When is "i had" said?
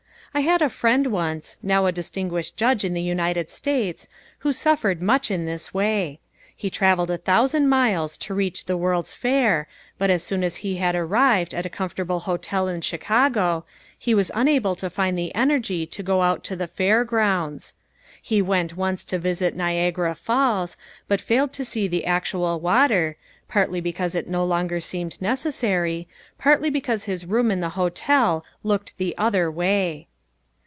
0.33-0.61